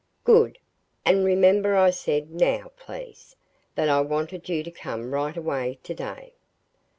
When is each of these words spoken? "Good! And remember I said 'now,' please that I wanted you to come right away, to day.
"Good! 0.23 0.57
And 1.05 1.23
remember 1.23 1.75
I 1.75 1.91
said 1.91 2.31
'now,' 2.33 2.71
please 2.75 3.35
that 3.75 3.87
I 3.87 4.01
wanted 4.01 4.49
you 4.49 4.63
to 4.63 4.71
come 4.71 5.13
right 5.13 5.37
away, 5.37 5.77
to 5.83 5.93
day. 5.93 6.33